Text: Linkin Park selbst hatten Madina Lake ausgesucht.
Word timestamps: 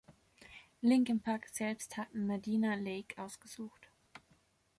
Linkin 0.81 1.19
Park 1.21 1.47
selbst 1.51 1.95
hatten 1.95 2.25
Madina 2.25 2.73
Lake 2.73 3.15
ausgesucht. 3.21 3.91